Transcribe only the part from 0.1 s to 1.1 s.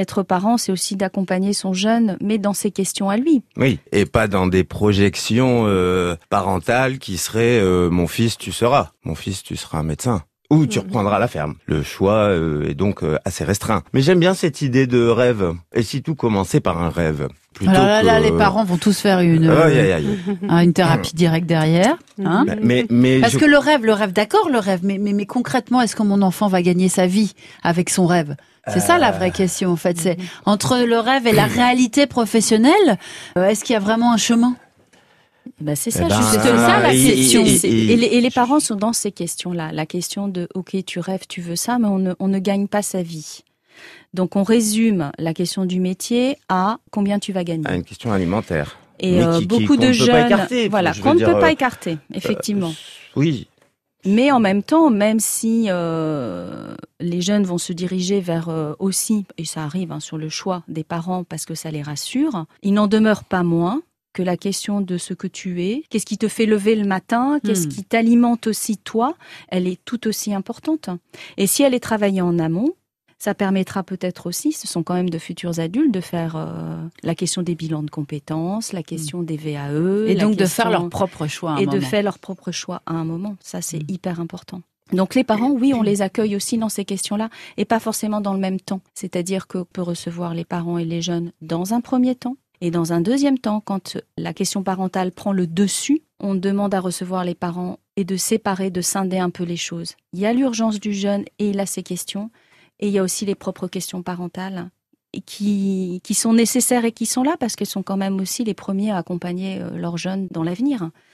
parent, c'est aussi